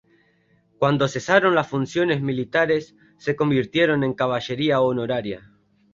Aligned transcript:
Cuando 0.79 1.07
cesaron 1.07 1.53
las 1.53 1.67
funciones 1.67 2.23
militares 2.23 2.95
se 3.19 3.35
convirtieron 3.35 4.03
en 4.03 4.15
caballería 4.15 4.81
honoraria. 4.81 5.51